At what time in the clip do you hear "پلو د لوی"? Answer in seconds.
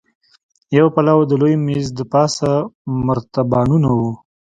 0.95-1.55